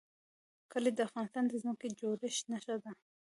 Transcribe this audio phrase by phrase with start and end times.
[0.71, 2.91] کلي د افغانستان د ځمکې د جوړښت نښه ده.